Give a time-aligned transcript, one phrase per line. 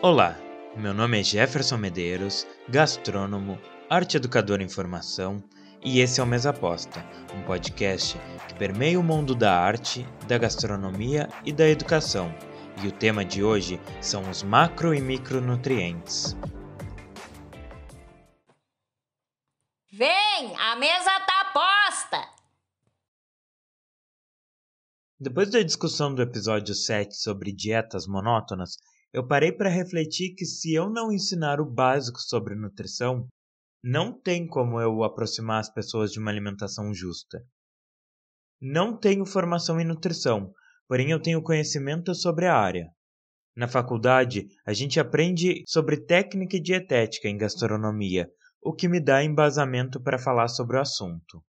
[0.00, 0.36] Olá,
[0.76, 3.58] meu nome é Jefferson Medeiros, gastrônomo,
[3.90, 5.42] arte educador em formação,
[5.82, 8.16] e esse é o Mesa Aposta, um podcast
[8.46, 12.32] que permeia o mundo da arte, da gastronomia e da educação.
[12.80, 16.36] E o tema de hoje são os macro e micronutrientes.
[19.90, 22.38] Vem, a mesa tá posta!
[25.18, 28.76] Depois da discussão do episódio 7 sobre dietas monótonas,
[29.12, 33.26] eu parei para refletir que se eu não ensinar o básico sobre nutrição,
[33.82, 37.42] não tem como eu aproximar as pessoas de uma alimentação justa.
[38.60, 40.52] Não tenho formação em nutrição,
[40.88, 42.90] porém eu tenho conhecimento sobre a área.
[43.56, 48.28] Na faculdade, a gente aprende sobre técnica e dietética em gastronomia,
[48.60, 51.42] o que me dá embasamento para falar sobre o assunto.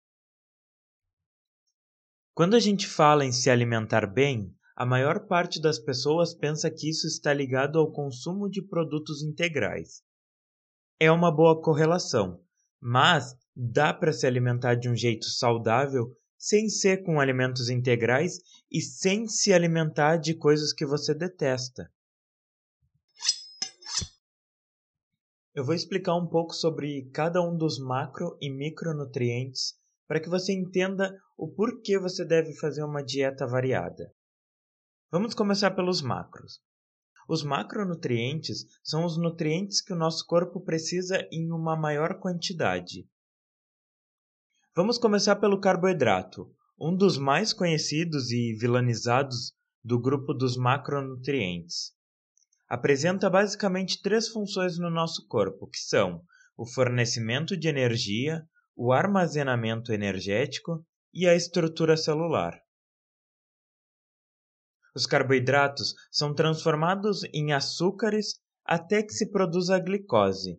[2.34, 6.88] Quando a gente fala em se alimentar bem, a maior parte das pessoas pensa que
[6.88, 10.02] isso está ligado ao consumo de produtos integrais.
[10.98, 12.42] É uma boa correlação,
[12.80, 18.38] mas dá para se alimentar de um jeito saudável sem ser com alimentos integrais
[18.72, 21.92] e sem se alimentar de coisas que você detesta.
[25.54, 29.74] Eu vou explicar um pouco sobre cada um dos macro e micronutrientes
[30.08, 34.10] para que você entenda o porquê você deve fazer uma dieta variada.
[35.12, 36.60] Vamos começar pelos macros.
[37.28, 43.08] Os macronutrientes são os nutrientes que o nosso corpo precisa em uma maior quantidade.
[44.72, 51.92] Vamos começar pelo carboidrato, um dos mais conhecidos e vilanizados do grupo dos macronutrientes.
[52.68, 56.22] Apresenta basicamente três funções no nosso corpo, que são
[56.56, 58.44] o fornecimento de energia,
[58.76, 62.56] o armazenamento energético e a estrutura celular.
[64.94, 70.58] Os carboidratos são transformados em açúcares até que se produza a glicose.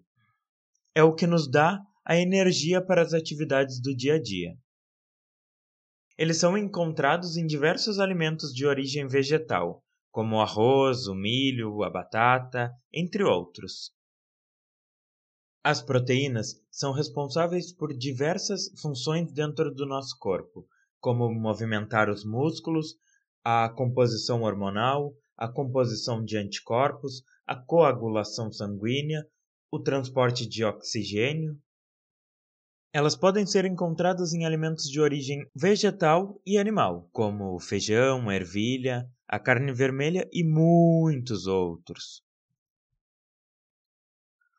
[0.96, 4.54] É o que nos dá a energia para as atividades do dia a dia.
[6.18, 11.90] Eles são encontrados em diversos alimentos de origem vegetal, como o arroz, o milho, a
[11.90, 13.92] batata, entre outros.
[15.64, 20.68] As proteínas são responsáveis por diversas funções dentro do nosso corpo,
[21.00, 22.96] como movimentar os músculos,
[23.44, 29.26] a composição hormonal, a composição de anticorpos, a coagulação sanguínea,
[29.72, 31.58] o transporte de oxigênio.
[32.94, 39.40] Elas podem ser encontradas em alimentos de origem vegetal e animal, como feijão, ervilha, a
[39.40, 42.22] carne vermelha e muitos outros.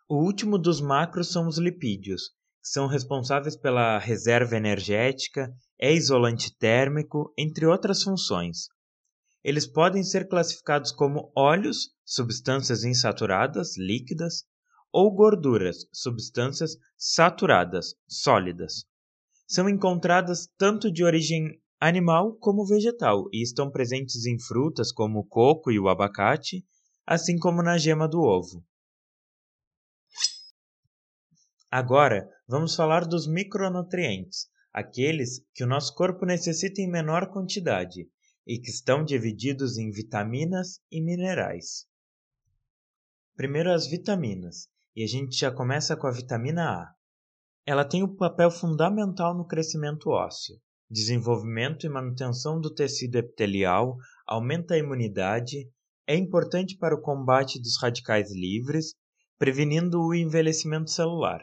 [0.08, 2.30] O último dos macros são os lipídios,
[2.62, 8.68] que são responsáveis pela reserva energética é isolante térmico, entre outras funções.
[9.42, 14.44] Eles podem ser classificados como óleos, substâncias insaturadas, líquidas,
[14.92, 18.84] ou gorduras, substâncias saturadas, sólidas.
[19.48, 25.26] São encontradas tanto de origem animal como vegetal e estão presentes em frutas como o
[25.26, 26.64] coco e o abacate,
[27.04, 28.64] assim como na gema do ovo.
[31.68, 38.08] Agora, vamos falar dos micronutrientes, aqueles que o nosso corpo necessita em menor quantidade
[38.46, 41.86] e que estão divididos em vitaminas e minerais.
[43.36, 46.94] Primeiro as vitaminas, e a gente já começa com a vitamina A.
[47.64, 50.56] Ela tem um papel fundamental no crescimento ósseo,
[50.90, 53.96] desenvolvimento e manutenção do tecido epitelial,
[54.26, 55.68] aumenta a imunidade,
[56.06, 58.94] é importante para o combate dos radicais livres,
[59.38, 61.40] prevenindo o envelhecimento celular.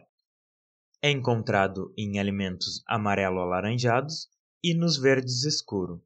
[1.01, 4.27] É encontrado em alimentos amarelo-alaranjados
[4.61, 6.03] e nos verdes escuro.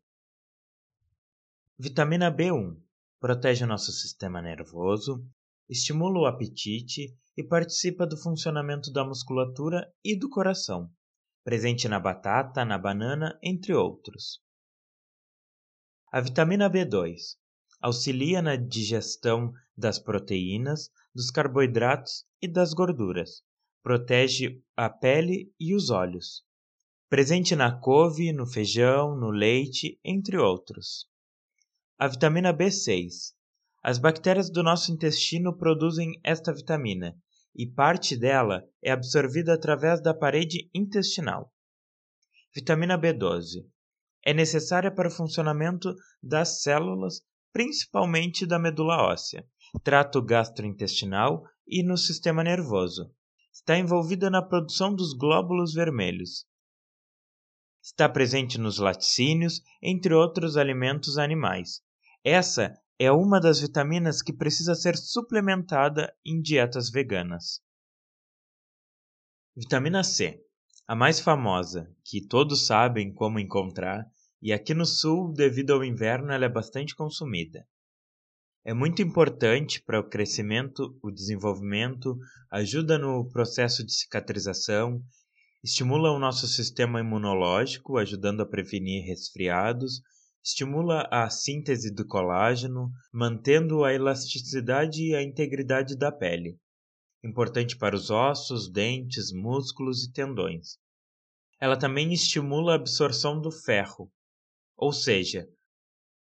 [1.79, 2.77] Vitamina B1
[3.19, 5.25] protege nosso sistema nervoso,
[5.67, 10.91] estimula o apetite e participa do funcionamento da musculatura e do coração,
[11.43, 14.43] presente na batata, na banana, entre outros.
[16.11, 17.15] A vitamina B2
[17.81, 23.41] auxilia na digestão das proteínas, dos carboidratos e das gorduras,
[23.83, 26.41] protege a pele e os olhos.
[27.09, 31.05] Presente na couve, no feijão, no leite, entre outros.
[31.99, 33.33] A vitamina B6.
[33.83, 37.13] As bactérias do nosso intestino produzem esta vitamina
[37.53, 41.53] e parte dela é absorvida através da parede intestinal.
[42.55, 43.65] Vitamina B12.
[44.25, 47.21] É necessária para o funcionamento das células,
[47.51, 49.45] principalmente da medula óssea,
[49.83, 53.13] trato gastrointestinal e no sistema nervoso
[53.63, 56.45] está envolvida na produção dos glóbulos vermelhos.
[57.81, 61.81] Está presente nos laticínios, entre outros alimentos animais.
[62.25, 67.61] Essa é uma das vitaminas que precisa ser suplementada em dietas veganas.
[69.55, 70.43] Vitamina C,
[70.85, 74.05] a mais famosa, que todos sabem como encontrar,
[74.41, 77.65] e aqui no sul, devido ao inverno, ela é bastante consumida.
[78.65, 82.17] É muito importante para o crescimento, o desenvolvimento,
[82.49, 85.03] ajuda no processo de cicatrização,
[85.61, 90.01] estimula o nosso sistema imunológico, ajudando a prevenir resfriados,
[90.41, 96.57] estimula a síntese do colágeno, mantendo a elasticidade e a integridade da pele.
[97.21, 100.77] Importante para os ossos, dentes, músculos e tendões.
[101.59, 104.09] Ela também estimula a absorção do ferro,
[104.77, 105.47] ou seja,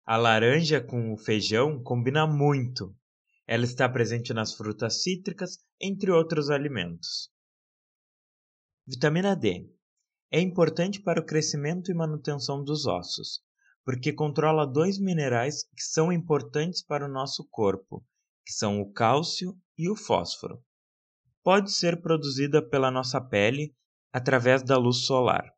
[0.09, 2.95] a laranja com o feijão combina muito.
[3.45, 7.29] Ela está presente nas frutas cítricas, entre outros alimentos.
[8.87, 9.71] Vitamina D
[10.31, 13.41] é importante para o crescimento e manutenção dos ossos,
[13.85, 18.03] porque controla dois minerais que são importantes para o nosso corpo,
[18.43, 20.59] que são o cálcio e o fósforo.
[21.43, 23.75] Pode ser produzida pela nossa pele
[24.11, 25.53] através da luz solar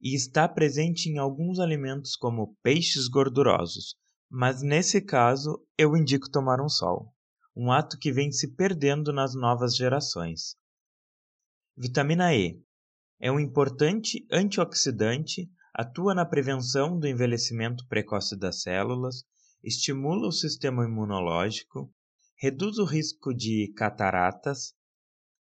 [0.00, 3.96] e está presente em alguns alimentos como peixes gordurosos,
[4.30, 7.14] mas nesse caso eu indico tomar um sol,
[7.54, 10.56] um ato que vem se perdendo nas novas gerações.
[11.76, 12.62] Vitamina E
[13.20, 19.24] é um importante antioxidante atua na prevenção do envelhecimento precoce das células,
[19.62, 21.92] estimula o sistema imunológico,
[22.38, 24.74] reduz o risco de cataratas,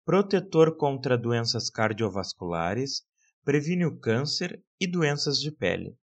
[0.04, 3.04] protetor contra doenças cardiovasculares,
[3.48, 5.98] previne o câncer e doenças de pele.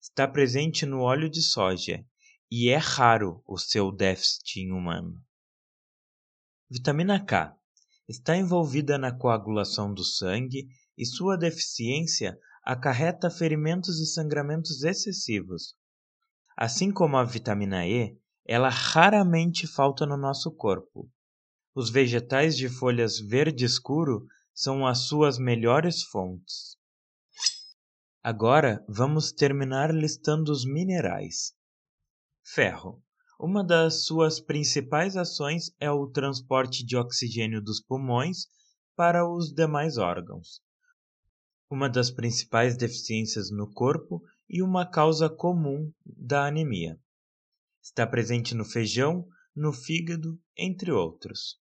[0.00, 2.06] Está presente no óleo de soja
[2.48, 5.20] e é raro o seu déficit em humano.
[6.70, 7.52] Vitamina K
[8.08, 15.74] está envolvida na coagulação do sangue e sua deficiência acarreta ferimentos e sangramentos excessivos.
[16.56, 18.16] Assim como a vitamina E,
[18.46, 21.10] ela raramente falta no nosso corpo.
[21.74, 24.28] Os vegetais de folhas verde escuro
[24.60, 26.76] são as suas melhores fontes.
[28.22, 31.54] Agora vamos terminar listando os minerais.
[32.42, 33.02] Ferro.
[33.38, 38.48] Uma das suas principais ações é o transporte de oxigênio dos pulmões
[38.96, 40.60] para os demais órgãos
[41.70, 46.98] uma das principais deficiências no corpo e uma causa comum da anemia.
[47.82, 51.60] Está presente no feijão, no fígado, entre outros.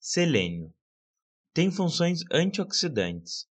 [0.00, 0.74] Selênio
[1.52, 3.46] tem funções antioxidantes.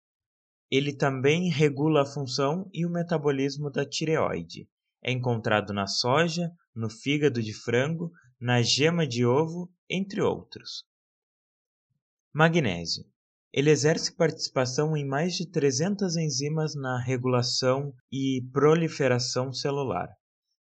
[0.71, 4.67] Ele também regula a função e o metabolismo da tireoide.
[5.03, 10.83] É encontrado na soja, no fígado de frango, na gema de ovo, entre outros.
[12.33, 13.03] Magnésio
[13.51, 20.07] ele exerce participação em mais de 300 enzimas na regulação e proliferação celular,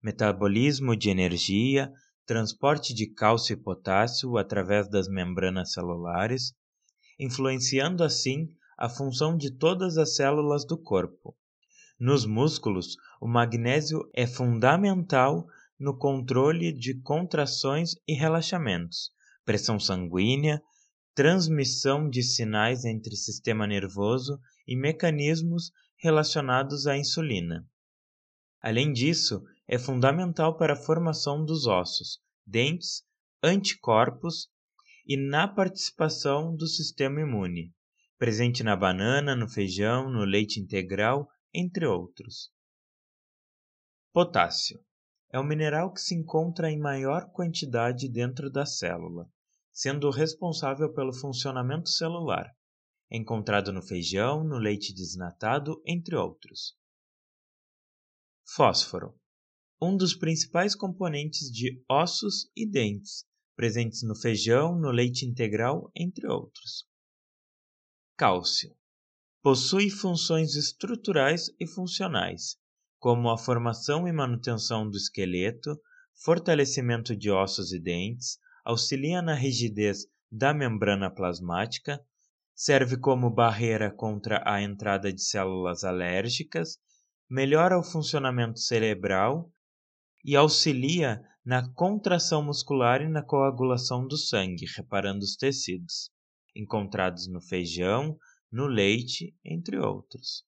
[0.01, 1.91] metabolismo de energia,
[2.25, 6.53] transporte de cálcio e potássio através das membranas celulares,
[7.19, 11.35] influenciando assim a função de todas as células do corpo.
[11.99, 15.47] Nos músculos, o magnésio é fundamental
[15.79, 19.11] no controle de contrações e relaxamentos,
[19.43, 20.61] pressão sanguínea,
[21.15, 27.65] transmissão de sinais entre sistema nervoso e mecanismos relacionados à insulina.
[28.61, 33.03] Além disso, é fundamental para a formação dos ossos, dentes,
[33.41, 34.49] anticorpos
[35.07, 37.73] e na participação do sistema imune,
[38.17, 42.51] presente na banana, no feijão, no leite integral, entre outros.
[44.11, 44.79] Potássio
[45.31, 49.29] é um mineral que se encontra em maior quantidade dentro da célula
[49.77, 52.51] sendo responsável pelo funcionamento celular,
[53.11, 56.75] encontrado no feijão, no leite desnatado, entre outros.
[58.55, 59.15] Fósforo
[59.79, 63.23] um dos principais componentes de ossos e dentes,
[63.57, 66.85] presentes no feijão, no leite integral, entre outros.
[68.15, 68.77] Cálcio
[69.41, 72.57] possui funções estruturais e funcionais,
[72.99, 75.79] como a formação e manutenção do esqueleto,
[76.23, 81.99] fortalecimento de ossos e dentes, auxilia na rigidez da membrana plasmática,
[82.53, 86.77] serve como barreira contra a entrada de células alérgicas,
[87.29, 89.51] melhora o funcionamento cerebral
[90.25, 96.11] e auxilia na contração muscular e na coagulação do sangue, reparando os tecidos,
[96.53, 98.19] encontrados no feijão,
[98.51, 100.43] no leite, entre outros.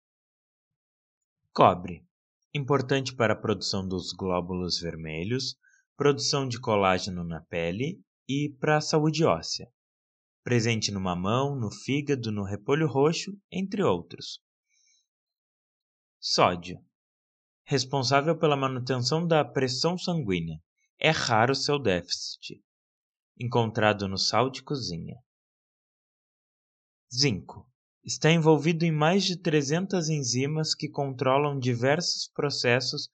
[1.53, 2.05] Cobre
[2.53, 5.55] importante para a produção dos glóbulos vermelhos,
[5.95, 9.71] produção de colágeno na pele e para a saúde óssea,
[10.43, 14.41] presente no mamão, no fígado, no repolho roxo, entre outros.
[16.19, 16.77] Sódio
[17.63, 20.59] responsável pela manutenção da pressão sanguínea,
[20.99, 22.61] é raro seu déficit,
[23.39, 25.15] encontrado no sal de cozinha.
[27.13, 27.65] Zinco.
[28.03, 33.09] Está envolvido em mais de 300 enzimas que controlam diversos processos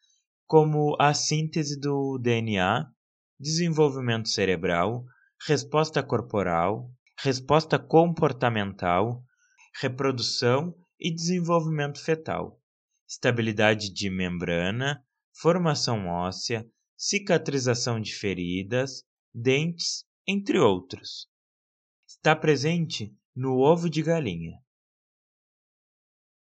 [0.47, 2.87] como a síntese do DNA,
[3.39, 5.03] desenvolvimento cerebral,
[5.47, 6.89] resposta corporal,
[7.19, 9.23] resposta comportamental,
[9.81, 12.59] reprodução e desenvolvimento fetal,
[13.07, 16.65] estabilidade de membrana, formação óssea,
[16.97, 21.27] cicatrização de feridas, dentes, entre outros.
[22.07, 24.59] Está presente no ovo de galinha.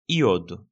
[0.09, 0.67] Iodo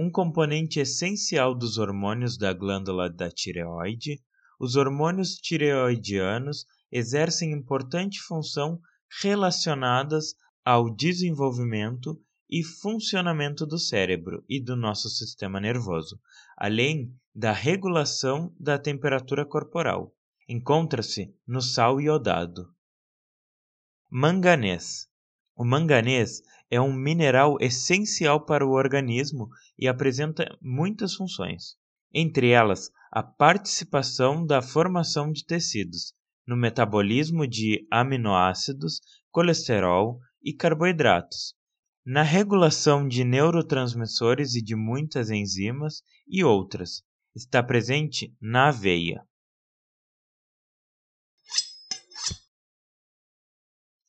[0.00, 4.18] um componente essencial dos hormônios da glândula da tireoide,
[4.58, 8.80] os hormônios tireoidianos exercem importante função
[9.20, 16.18] relacionadas ao desenvolvimento e funcionamento do cérebro e do nosso sistema nervoso,
[16.56, 20.14] além da regulação da temperatura corporal.
[20.48, 22.74] Encontra-se no sal iodado.
[24.10, 25.08] Manganês.
[25.54, 31.76] O manganês é um mineral essencial para o organismo e apresenta muitas funções,
[32.12, 36.14] entre elas a participação da formação de tecidos,
[36.46, 41.54] no metabolismo de aminoácidos, colesterol e carboidratos,
[42.04, 47.04] na regulação de neurotransmissores e de muitas enzimas e outras.
[47.34, 49.24] Está presente na aveia.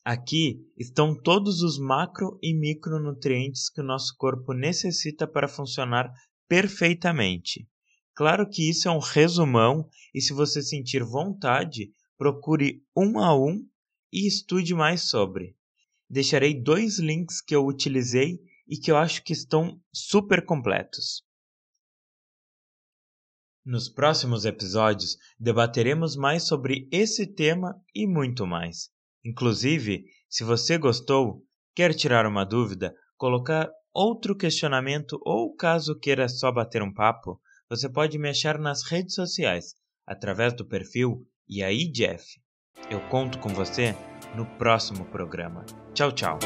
[0.04, 6.12] Aqui estão todos os macro e micronutrientes que o nosso corpo necessita para funcionar
[6.48, 7.68] perfeitamente.
[8.12, 13.64] Claro que isso é um resumão e se você sentir vontade, procure um a um
[14.12, 15.56] e estude mais sobre.
[16.10, 21.24] Deixarei dois links que eu utilizei e que eu acho que estão super completos.
[23.64, 28.88] Nos próximos episódios debateremos mais sobre esse tema e muito mais.
[29.24, 36.50] Inclusive, se você gostou, quer tirar uma dúvida, colocar outro questionamento ou caso queira só
[36.50, 37.40] bater um papo,
[37.70, 42.24] você pode me achar nas redes sociais, através do perfil E aí Jeff.
[42.90, 43.94] Eu conto com você
[44.34, 45.64] no próximo programa.
[45.94, 46.38] Tchau, tchau.